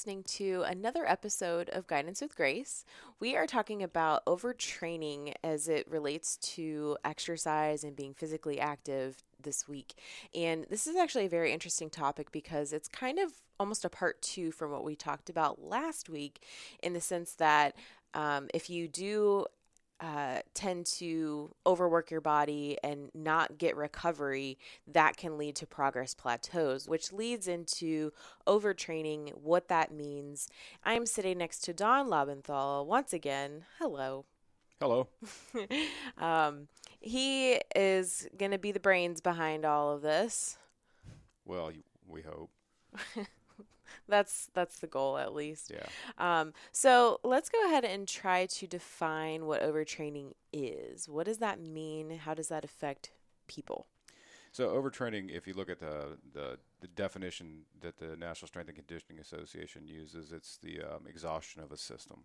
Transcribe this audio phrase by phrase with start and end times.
[0.00, 2.86] listening to another episode of Guidance with Grace.
[3.18, 9.68] We are talking about overtraining as it relates to exercise and being physically active this
[9.68, 9.92] week.
[10.34, 14.22] And this is actually a very interesting topic because it's kind of almost a part
[14.22, 16.46] two from what we talked about last week,
[16.82, 17.76] in the sense that
[18.14, 19.44] um, if you do
[20.00, 26.14] uh, tend to overwork your body and not get recovery, that can lead to progress
[26.14, 28.12] plateaus, which leads into
[28.46, 30.48] overtraining, what that means.
[30.84, 33.64] I'm sitting next to Don Lobenthal once again.
[33.78, 34.24] Hello.
[34.80, 35.08] Hello.
[36.18, 36.68] um,
[37.00, 40.56] he is going to be the brains behind all of this.
[41.44, 41.72] Well,
[42.06, 42.50] we hope.
[44.08, 45.72] that's that's the goal at least.
[45.72, 45.86] Yeah.
[46.18, 51.08] Um, so let's go ahead and try to define what overtraining is.
[51.08, 52.18] What does that mean?
[52.18, 53.10] How does that affect
[53.46, 53.86] people?
[54.52, 58.76] So overtraining, if you look at the, the, the definition that the National Strength and
[58.76, 62.24] Conditioning Association uses, it's the um, exhaustion of a system.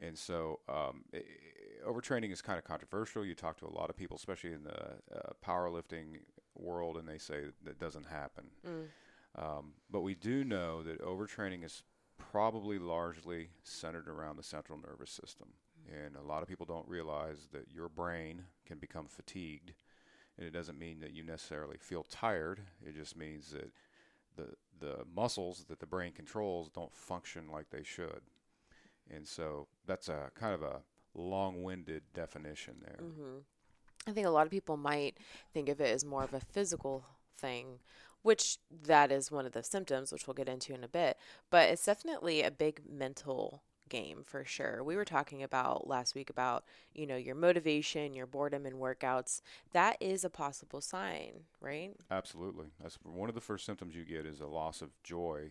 [0.00, 1.26] And so um, it,
[1.86, 3.24] overtraining is kind of controversial.
[3.24, 4.80] You talk to a lot of people, especially in the
[5.14, 6.20] uh, powerlifting
[6.56, 8.44] world, and they say that doesn't happen.
[8.66, 8.86] Mm.
[9.36, 11.82] Um, but we do know that overtraining is
[12.18, 15.48] probably largely centered around the central nervous system.
[15.92, 19.72] And a lot of people don't realize that your brain can become fatigued.
[20.38, 23.70] And it doesn't mean that you necessarily feel tired, it just means that
[24.36, 24.48] the,
[24.80, 28.22] the muscles that the brain controls don't function like they should.
[29.10, 30.80] And so that's a kind of a
[31.14, 32.98] long winded definition there.
[33.00, 33.38] Mm-hmm.
[34.08, 35.18] I think a lot of people might
[35.52, 37.04] think of it as more of a physical
[37.38, 37.78] thing
[38.24, 41.18] which that is one of the symptoms, which we'll get into in a bit.
[41.50, 44.82] But it's definitely a big mental game for sure.
[44.82, 46.64] We were talking about last week about,
[46.94, 49.42] you know, your motivation, your boredom in workouts.
[49.72, 51.92] That is a possible sign, right?
[52.10, 52.68] Absolutely.
[52.82, 55.50] That's one of the first symptoms you get is a loss of joy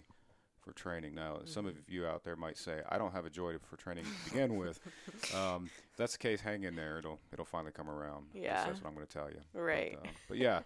[0.64, 1.16] for training.
[1.16, 1.48] Now, mm-hmm.
[1.48, 4.32] some of you out there might say, "I don't have a joy for training to
[4.32, 4.80] begin with."
[5.34, 7.00] Um, if that's the case, hang in there.
[7.00, 8.26] It'll it'll finally come around.
[8.34, 9.40] Yeah, that's, what I'm going to tell you.
[9.54, 9.98] Right.
[10.00, 10.60] But, uh, but yeah,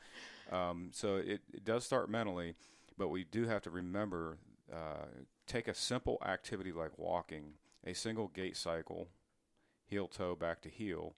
[0.51, 2.55] um, so it, it does start mentally,
[2.97, 4.39] but we do have to remember
[4.73, 5.05] uh,
[5.45, 7.53] take a simple activity like walking,
[7.85, 9.09] a single gait cycle,
[9.85, 11.15] heel toe back to heel.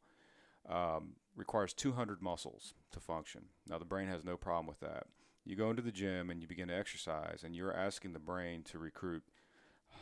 [0.68, 3.46] Um, requires 200 muscles to function.
[3.68, 5.08] Now, the brain has no problem with that
[5.46, 8.64] you go into the gym and you begin to exercise, and you're asking the brain
[8.64, 9.24] to recruit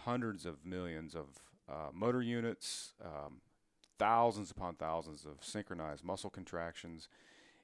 [0.06, 1.25] hundreds of millions of
[1.70, 3.42] uh, motor units, um,
[4.00, 7.08] thousands upon thousands of synchronized muscle contractions,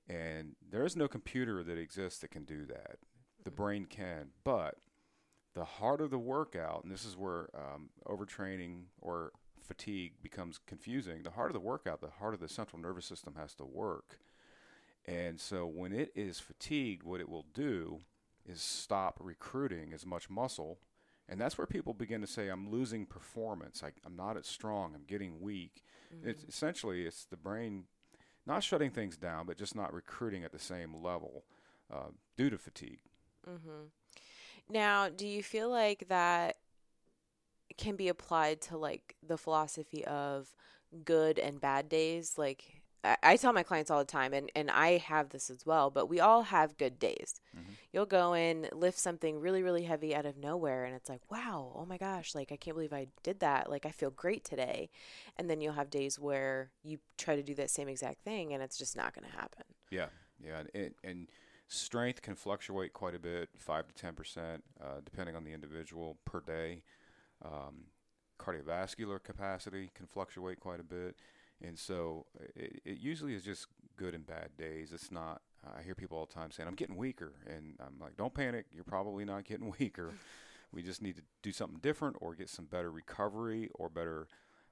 [0.09, 2.97] and there is no computer that exists that can do that.
[3.43, 4.75] The brain can, but
[5.53, 9.31] the harder the workout, and this is where um, overtraining or
[9.61, 11.23] fatigue becomes confusing.
[11.23, 14.17] The harder the workout, the harder the central nervous system has to work.
[15.05, 17.99] And so when it is fatigued, what it will do
[18.45, 20.79] is stop recruiting as much muscle.
[21.27, 23.83] And that's where people begin to say, I'm losing performance.
[23.83, 24.93] I, am not as strong.
[24.93, 25.83] I'm getting weak.
[26.13, 26.29] Mm-hmm.
[26.29, 27.85] It's essentially, it's the brain
[28.45, 31.45] not shutting things down, but just not recruiting at the same level
[31.93, 32.99] uh, due to fatigue.
[33.49, 33.87] Mm-hmm.
[34.69, 36.57] Now, do you feel like that
[37.77, 40.53] can be applied to like the philosophy of
[41.05, 42.37] good and bad days?
[42.37, 45.89] Like, I tell my clients all the time, and, and I have this as well,
[45.89, 47.41] but we all have good days.
[47.55, 47.71] Mm-hmm.
[47.91, 51.73] You'll go in, lift something really, really heavy out of nowhere, and it's like, wow,
[51.75, 53.69] oh my gosh, like, I can't believe I did that.
[53.69, 54.89] Like, I feel great today.
[55.35, 58.63] And then you'll have days where you try to do that same exact thing, and
[58.63, 59.65] it's just not going to happen.
[59.91, 60.07] Yeah,
[60.41, 60.63] yeah.
[60.73, 61.27] And, and
[61.67, 66.39] strength can fluctuate quite a bit 5 to 10%, uh, depending on the individual per
[66.39, 66.83] day.
[67.43, 67.87] Um,
[68.39, 71.17] cardiovascular capacity can fluctuate quite a bit
[71.61, 72.25] and so
[72.55, 74.91] it, it usually is just good and bad days.
[74.93, 75.41] It's not.
[75.77, 78.65] I hear people all the time saying, "I'm getting weaker," and I'm like, "Don't panic.
[78.73, 80.13] You're probably not getting weaker.
[80.71, 84.27] we just need to do something different, or get some better recovery, or better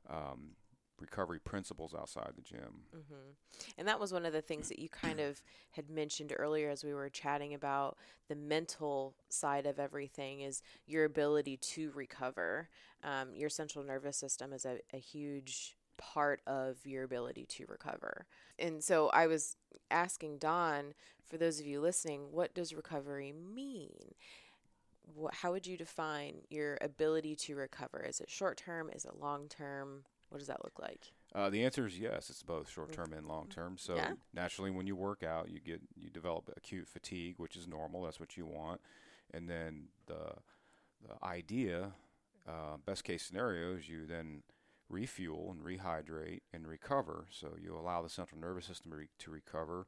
[0.10, 0.56] um,
[1.00, 3.32] recovery principles outside the gym." Mm-hmm.
[3.78, 5.42] And that was one of the things that you kind of
[5.72, 11.06] had mentioned earlier as we were chatting about the mental side of everything is your
[11.06, 12.68] ability to recover.
[13.04, 18.26] Um, your central nervous system is a, a huge part of your ability to recover.
[18.58, 19.56] And so I was
[19.92, 20.94] asking Don,
[21.30, 24.16] for those of you listening, what does recovery mean?
[25.32, 28.04] How would you define your ability to recover?
[28.08, 28.90] Is it short term?
[28.94, 30.04] Is it long term?
[30.30, 31.12] What does that look like?
[31.36, 32.30] Uh, the answer is yes.
[32.30, 33.76] It's both short term and long term.
[33.78, 34.14] So yeah.
[34.34, 38.04] naturally, when you work out, you get you develop acute fatigue, which is normal.
[38.04, 38.82] That's what you want.
[39.34, 40.34] And then the
[41.08, 41.92] the idea,
[42.48, 44.44] uh, best case scenario, is you then
[44.92, 47.28] refuel and rehydrate and recover.
[47.30, 49.88] So you allow the central nervous system to, re- to recover.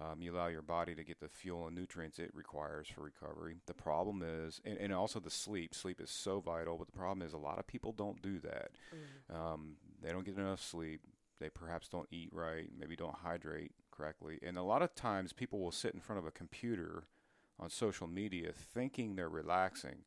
[0.00, 3.56] Um, you allow your body to get the fuel and nutrients it requires for recovery.
[3.66, 5.74] The problem is, and, and also the sleep.
[5.74, 8.70] Sleep is so vital, but the problem is a lot of people don't do that.
[8.94, 9.34] Mm.
[9.34, 11.00] Um, they don't get enough sleep.
[11.40, 14.38] They perhaps don't eat right, maybe don't hydrate correctly.
[14.42, 17.04] And a lot of times people will sit in front of a computer
[17.60, 20.04] on social media thinking they're relaxing.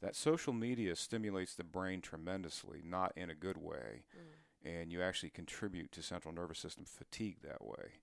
[0.00, 4.04] That social media stimulates the brain tremendously, not in a good way.
[4.16, 4.72] Mm.
[4.72, 8.00] And you actually contribute to central nervous system fatigue that way.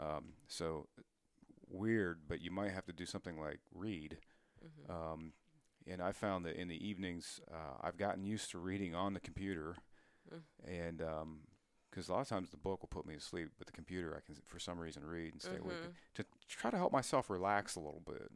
[0.00, 0.16] Mm-hmm.
[0.16, 0.88] Um, so
[1.68, 4.18] weird, but you might have to do something like read.
[4.64, 4.92] Mm-hmm.
[4.92, 5.32] Um,
[5.86, 9.20] and I found that in the evenings, uh, I've gotten used to reading on the
[9.20, 9.76] computer.
[10.32, 10.40] Mm.
[10.66, 11.38] And um,
[11.90, 14.16] because a lot of times the book will put me to sleep, but the computer
[14.16, 15.66] I can, for some reason, read and stay mm-hmm.
[15.66, 15.76] awake
[16.16, 18.30] to try to help myself relax a little bit.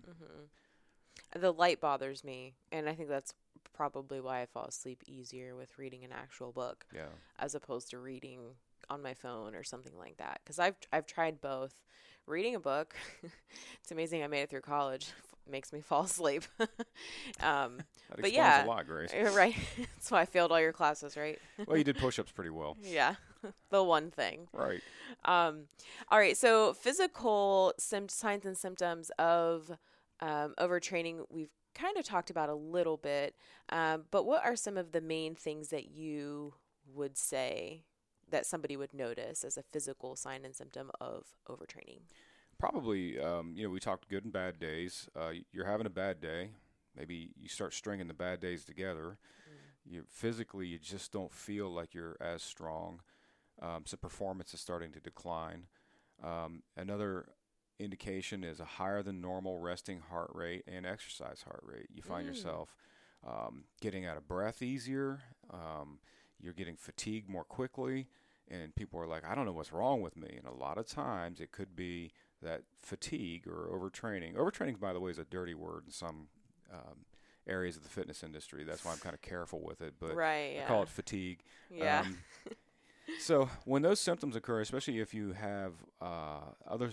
[1.39, 3.35] The light bothers me, and I think that's
[3.75, 7.07] probably why I fall asleep easier with reading an actual book, yeah,
[7.39, 8.41] as opposed to reading
[8.91, 10.41] on my phone or something like that.
[10.43, 11.75] Because I've I've tried both.
[12.27, 12.95] Reading a book,
[13.83, 15.13] it's amazing I made it through college
[15.51, 16.45] makes me fall asleep.
[17.41, 17.79] um,
[18.21, 19.13] but yeah, a lot, Grace.
[19.15, 19.57] Right.
[19.79, 21.39] That's why I failed all your classes, right?
[21.67, 22.77] well, you did push-ups pretty well.
[22.83, 23.15] yeah,
[23.71, 24.49] the one thing.
[24.53, 24.83] Right.
[25.25, 25.69] Um,
[26.11, 26.37] all right.
[26.37, 29.79] So physical sim- signs and symptoms of
[30.21, 33.37] um, overtraining, we've kind of talked about a little bit.
[33.71, 36.55] Um, but what are some of the main things that you
[36.95, 37.85] would say
[38.31, 42.01] that somebody would notice as a physical sign and symptom of overtraining?
[42.59, 45.09] Probably, um, you know, we talked good and bad days.
[45.15, 46.51] Uh, you're having a bad day.
[46.97, 49.19] Maybe you start stringing the bad days together.
[49.49, 49.93] Mm.
[49.93, 53.01] You physically, you just don't feel like you're as strong.
[53.63, 55.67] Um, so performance is starting to decline.
[56.23, 57.27] Um, another
[57.79, 61.87] indication is a higher than normal resting heart rate and exercise heart rate.
[61.95, 62.29] You find mm.
[62.29, 62.75] yourself
[63.27, 65.21] um, getting out of breath easier.
[65.53, 65.99] Um,
[66.41, 68.07] you're getting fatigued more quickly,
[68.49, 70.87] and people are like, "I don't know what's wrong with me." And a lot of
[70.87, 74.35] times, it could be that fatigue or overtraining.
[74.37, 76.29] Overtraining, by the way, is a dirty word in some
[76.73, 77.05] um,
[77.49, 78.65] areas of the fitness industry.
[78.65, 79.95] That's why I'm kind of careful with it.
[79.99, 80.65] But right, yeah.
[80.65, 81.41] I call it fatigue.
[81.71, 82.05] Yeah.
[82.07, 82.19] Um,
[83.19, 86.91] so when those symptoms occur, especially if you have uh, other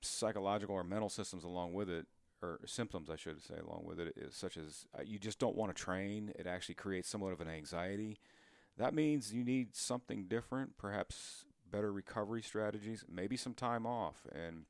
[0.00, 2.06] psychological or mental systems along with it,
[2.42, 5.56] or symptoms, I should say, along with it, is such as uh, you just don't
[5.56, 6.32] want to train.
[6.38, 8.20] It actually creates somewhat of an anxiety.
[8.76, 14.26] That means you need something different, perhaps better recovery strategies, maybe some time off.
[14.32, 14.66] And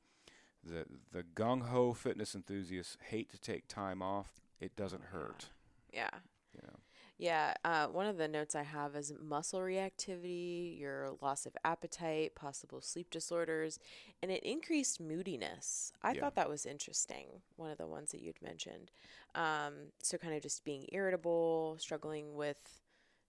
[0.65, 4.41] the the gung ho fitness enthusiasts hate to take time off.
[4.61, 5.47] It doesn't hurt.
[5.93, 6.09] Yeah.
[6.55, 6.71] Yeah.
[7.19, 7.55] Yeah.
[7.65, 12.81] Uh, one of the notes I have is muscle reactivity, your loss of appetite, possible
[12.81, 13.81] sleep disorders,
[14.23, 15.93] and an increased moodiness.
[16.03, 16.21] I yeah.
[16.21, 17.27] thought that was interesting.
[17.57, 18.93] One of the ones that you'd mentioned.
[19.35, 22.81] Um, so kind of just being irritable, struggling with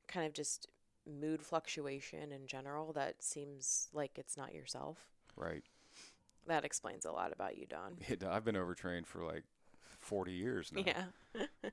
[0.07, 0.67] kind of just
[1.19, 4.97] mood fluctuation in general that seems like it's not yourself.
[5.35, 5.63] Right.
[6.47, 7.97] That explains a lot about you, Don.
[8.07, 9.43] It, I've been overtrained for like
[9.99, 10.83] 40 years now.
[10.85, 11.03] Yeah.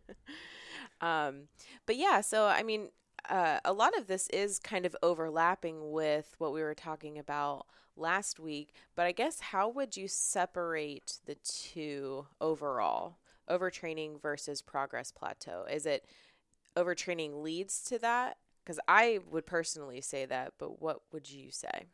[1.01, 1.49] um,
[1.87, 2.89] but yeah, so I mean,
[3.29, 7.67] uh, a lot of this is kind of overlapping with what we were talking about
[7.97, 8.73] last week.
[8.95, 13.19] But I guess how would you separate the two overall?
[13.49, 15.65] Overtraining versus progress plateau.
[15.71, 16.05] Is it
[16.77, 21.87] overtraining leads to that because I would personally say that, but what would you say?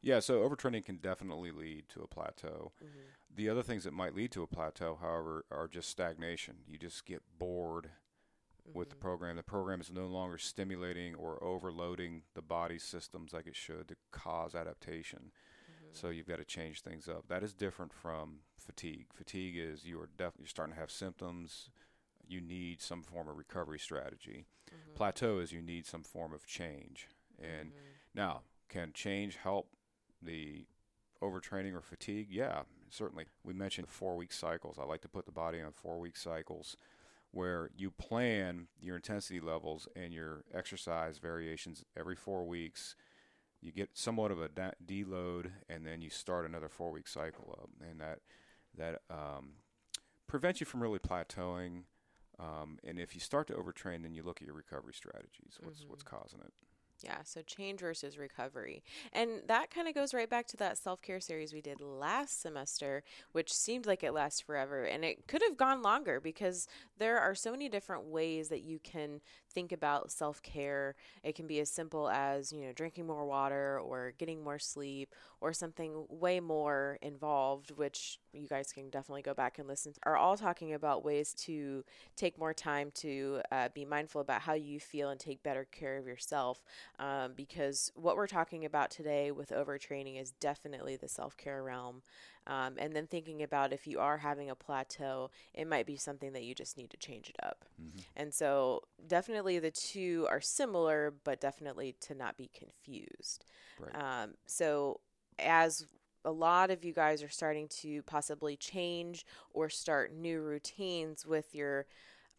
[0.00, 2.72] Yeah, so overtraining can definitely lead to a plateau.
[2.82, 3.00] Mm-hmm.
[3.34, 6.56] The other things that might lead to a plateau, however, are just stagnation.
[6.66, 7.90] You just get bored
[8.68, 8.78] mm-hmm.
[8.78, 9.02] with the mm-hmm.
[9.02, 9.36] program.
[9.36, 13.96] The program is no longer stimulating or overloading the body systems like it should to
[14.10, 15.30] cause adaptation.
[15.30, 15.86] Mm-hmm.
[15.92, 17.24] So you've got to change things up.
[17.28, 19.06] That is different from fatigue.
[19.14, 21.70] Fatigue is you are definitely starting to have symptoms.
[22.26, 24.46] You need some form of recovery strategy.
[24.70, 24.94] Mm-hmm.
[24.94, 27.08] Plateau is you need some form of change.
[27.38, 27.78] And mm-hmm.
[28.14, 29.68] now, can change help
[30.22, 30.66] the
[31.22, 32.28] overtraining or fatigue?
[32.30, 33.26] Yeah, certainly.
[33.44, 34.78] We mentioned four week cycles.
[34.78, 36.76] I like to put the body on four week cycles
[37.32, 42.94] where you plan your intensity levels and your exercise variations every four weeks.
[43.60, 47.70] You get somewhat of a deload, and then you start another four week cycle up,
[47.80, 48.20] and that
[48.76, 49.52] that um,
[50.26, 51.84] prevents you from really plateauing
[52.38, 55.58] um, and if you start to overtrain, then you look at your recovery strategies.
[55.60, 55.90] What's mm-hmm.
[55.90, 56.52] what's causing it?
[57.04, 58.82] Yeah, so change versus recovery.
[59.12, 62.40] And that kind of goes right back to that self care series we did last
[62.40, 64.84] semester, which seemed like it lasts forever.
[64.84, 66.68] And it could have gone longer because
[66.98, 69.20] there are so many different ways that you can
[69.52, 70.94] think about self care.
[71.24, 75.12] It can be as simple as, you know, drinking more water or getting more sleep
[75.40, 80.16] or something way more involved, which you guys can definitely go back and listen, are
[80.16, 81.84] all talking about ways to
[82.16, 85.98] take more time to uh, be mindful about how you feel and take better care
[85.98, 86.62] of yourself.
[86.98, 92.02] Um, because what we're talking about today with overtraining is definitely the self care realm.
[92.46, 96.32] Um, and then thinking about if you are having a plateau, it might be something
[96.32, 97.64] that you just need to change it up.
[97.80, 98.00] Mm-hmm.
[98.16, 103.44] And so, definitely the two are similar, but definitely to not be confused.
[103.78, 103.94] Right.
[103.94, 105.00] Um, so,
[105.38, 105.86] as
[106.24, 111.54] a lot of you guys are starting to possibly change or start new routines with
[111.54, 111.86] your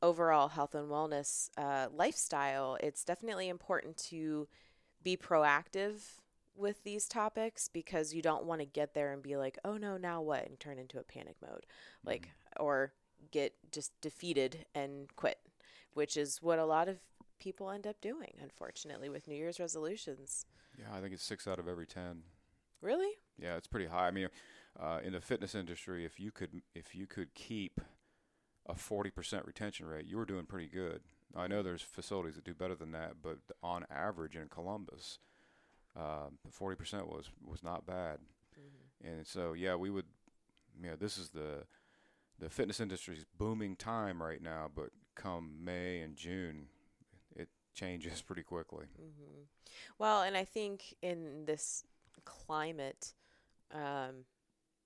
[0.02, 4.48] overall health and wellness uh, lifestyle, it's definitely important to
[5.02, 6.20] be proactive
[6.56, 9.98] with these topics because you don't want to get there and be like, oh no,
[9.98, 10.46] now what?
[10.48, 11.66] And turn into a panic mode.
[12.06, 12.63] Like, mm-hmm.
[12.63, 12.94] or
[13.32, 15.40] get just defeated and quit,
[15.94, 16.98] which is what a lot of
[17.40, 20.46] people end up doing, unfortunately, with New Year's resolutions.
[20.78, 22.24] Yeah, I think it's six out of every 10.
[22.84, 23.12] Really?
[23.42, 24.08] Yeah, it's pretty high.
[24.08, 24.28] I mean,
[24.80, 27.80] uh, in the fitness industry, if you could if you could keep
[28.68, 31.02] a 40% retention rate, you were doing pretty good.
[31.36, 35.20] I know there's facilities that do better than that, but on average in Columbus,
[35.98, 36.28] uh,
[36.60, 38.20] 40% was was not bad.
[38.60, 39.08] Mm-hmm.
[39.08, 40.06] And so, yeah, we would.
[40.82, 41.66] You know, this is the
[42.40, 46.68] the fitness industry's booming time right now, but come May and June,
[47.36, 48.86] it changes pretty quickly.
[49.00, 49.44] Mm-hmm.
[50.00, 51.84] Well, and I think in this
[52.22, 53.13] climate,
[53.74, 54.25] um,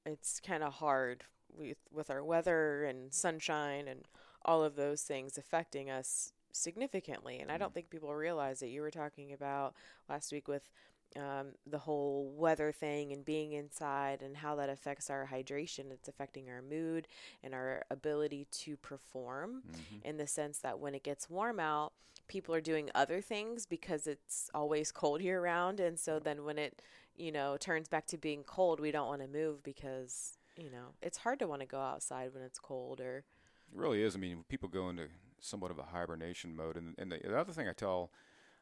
[0.06, 1.24] it's kind of hard
[1.58, 4.08] with with our weather and sunshine and
[4.46, 7.40] all of those things affecting us significantly.
[7.40, 7.74] And I don't mm-hmm.
[7.74, 9.76] think people realize that you were talking about
[10.10, 10.70] last week with
[11.16, 15.92] um, the whole weather thing and being inside and how that affects our hydration.
[15.92, 17.08] It's affecting our mood
[17.44, 20.08] and our ability to perform mm-hmm.
[20.08, 21.94] in the sense that when it gets warm out,
[22.28, 25.80] people are doing other things because it's always cold year round.
[25.80, 26.82] And so then when it,
[27.18, 30.94] you know, turns back to being cold, we don't want to move because, you know,
[31.02, 33.18] it's hard to want to go outside when it's cold or.
[33.18, 34.16] It really is.
[34.16, 35.08] I mean, people go into
[35.40, 36.78] somewhat of a hibernation mode.
[36.78, 38.12] And, and the, the other thing I tell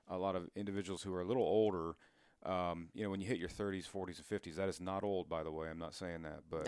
[0.08, 1.96] a lot of individuals who are a little older,
[2.46, 5.30] um, you know, when you hit your 30s, 40s, and 50s, that is not old,
[5.30, 5.70] by the way.
[5.70, 6.66] I'm not saying that, but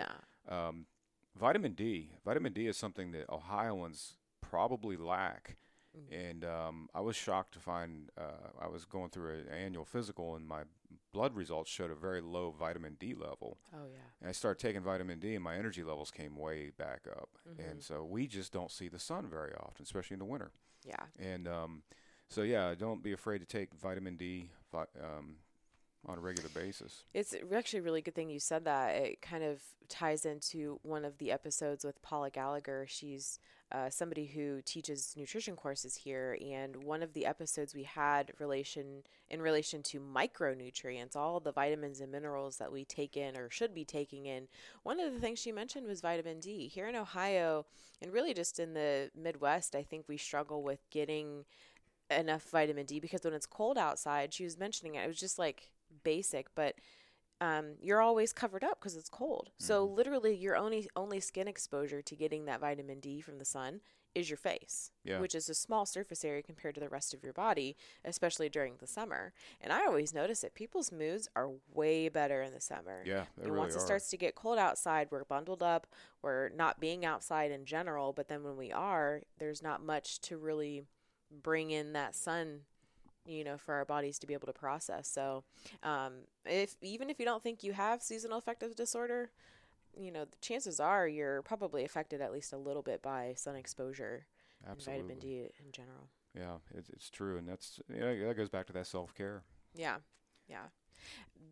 [0.48, 0.68] nah.
[0.68, 0.86] um,
[1.38, 5.56] vitamin D, vitamin D is something that Ohioans probably lack.
[5.96, 6.28] Mm-hmm.
[6.28, 10.36] And um, I was shocked to find uh, I was going through an annual physical,
[10.36, 10.62] and my
[11.12, 13.58] blood results showed a very low vitamin D level.
[13.74, 13.98] Oh yeah.
[14.20, 17.30] And I started taking vitamin D, and my energy levels came way back up.
[17.48, 17.70] Mm-hmm.
[17.70, 20.50] And so we just don't see the sun very often, especially in the winter.
[20.84, 21.04] Yeah.
[21.18, 21.82] And um,
[22.28, 24.50] so yeah, don't be afraid to take vitamin D.
[24.74, 25.36] Um,
[26.06, 27.04] on a regular basis.
[27.14, 28.94] It's actually a really good thing you said that.
[28.94, 32.86] It kind of ties into one of the episodes with Paula Gallagher.
[32.88, 33.38] She's
[33.70, 39.02] uh, somebody who teaches nutrition courses here, and one of the episodes we had relation
[39.28, 43.74] in relation to micronutrients, all the vitamins and minerals that we take in or should
[43.74, 44.48] be taking in.
[44.84, 46.68] One of the things she mentioned was vitamin D.
[46.68, 47.66] Here in Ohio,
[48.00, 51.44] and really just in the Midwest, I think we struggle with getting
[52.10, 55.04] enough vitamin D because when it's cold outside, she was mentioning it.
[55.04, 55.70] It was just like
[56.04, 56.74] basic, but
[57.40, 59.50] um, you're always covered up because it's cold.
[59.50, 59.64] Mm-hmm.
[59.64, 63.80] So literally, your only only skin exposure to getting that vitamin D from the sun
[64.14, 65.20] is your face, yeah.
[65.20, 68.74] which is a small surface area compared to the rest of your body, especially during
[68.78, 69.32] the summer.
[69.60, 73.02] And I always notice that people's moods are way better in the summer.
[73.04, 73.78] Yeah, and really once are.
[73.78, 75.86] it starts to get cold outside, we're bundled up.
[76.22, 80.36] We're not being outside in general, but then when we are, there's not much to
[80.36, 80.84] really
[81.30, 82.60] bring in that sun
[83.28, 85.08] you know, for our bodies to be able to process.
[85.08, 85.44] So,
[85.82, 86.12] um,
[86.44, 89.30] if even if you don't think you have seasonal affective disorder,
[89.96, 93.56] you know, the chances are you're probably affected at least a little bit by sun
[93.56, 94.26] exposure
[94.68, 95.00] Absolutely.
[95.00, 96.08] and vitamin D in general.
[96.34, 99.42] Yeah, it's, it's true, and that's you know, that goes back to that self care.
[99.74, 99.96] Yeah,
[100.48, 100.66] yeah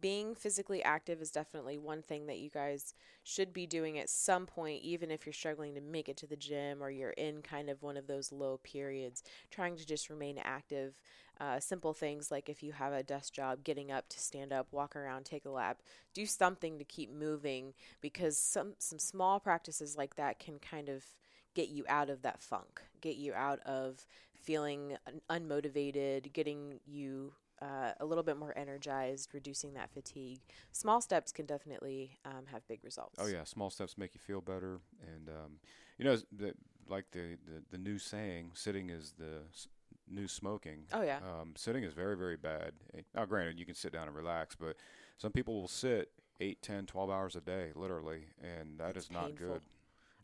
[0.01, 4.47] being physically active is definitely one thing that you guys should be doing at some
[4.47, 7.71] point, even if you're struggling to make it to the gym or you're in kind
[7.71, 11.01] of one of those low periods, trying to just remain active.
[11.39, 14.67] Uh, simple things like if you have a desk job, getting up to stand up,
[14.71, 15.83] walk around, take a lap,
[16.15, 21.05] do something to keep moving because some, some small practices like that can kind of
[21.55, 24.97] get you out of that funk, get you out of feeling
[25.31, 30.41] unmotivated, getting you uh, a little bit more energized, reducing that fatigue.
[30.73, 33.19] Small steps can definitely um, have big results.
[33.19, 35.53] Oh yeah, small steps make you feel better, and um,
[35.99, 36.53] you know, the,
[36.89, 39.69] like the, the the new saying, "Sitting is the s-
[40.09, 41.19] new smoking." Oh yeah.
[41.19, 42.73] Um, sitting is very very bad.
[43.15, 44.77] Now, granted, you can sit down and relax, but
[45.19, 46.11] some people will sit
[46.41, 49.63] 8, 10, 12 hours a day, literally, and that it's is not good.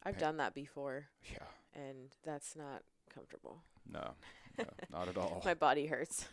[0.05, 0.21] I've Pain.
[0.21, 1.07] done that before.
[1.33, 1.47] Yeah.
[1.75, 3.63] And that's not comfortable.
[3.91, 4.13] No,
[4.59, 5.43] no, not at all.
[5.45, 6.27] My body hurts.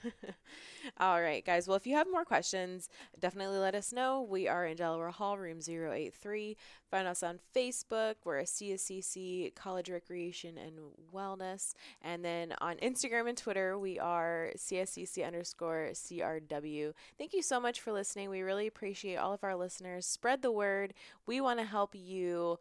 [0.99, 1.67] all right, guys.
[1.67, 4.21] Well, if you have more questions, definitely let us know.
[4.21, 6.57] We are in Delaware Hall, room 083.
[6.89, 8.15] Find us on Facebook.
[8.23, 10.73] We're a CSCC College Recreation and
[11.13, 11.73] Wellness.
[12.01, 16.93] And then on Instagram and Twitter, we are CSCC underscore CRW.
[17.17, 18.29] Thank you so much for listening.
[18.29, 20.05] We really appreciate all of our listeners.
[20.05, 20.93] Spread the word.
[21.25, 22.59] We want to help you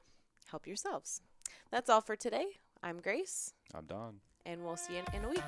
[0.50, 1.22] help yourselves.
[1.70, 2.46] That's all for today.
[2.82, 3.52] I'm Grace.
[3.74, 4.20] I'm Don.
[4.46, 5.42] And we'll see you in, a week.